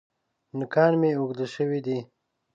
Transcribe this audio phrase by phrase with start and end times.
[0.57, 1.97] نوکان مي اوږده شوي دي.